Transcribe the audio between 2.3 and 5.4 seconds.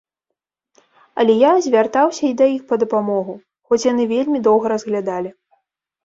да іх па дапамогу, хоць яны вельмі доўга разглядалі.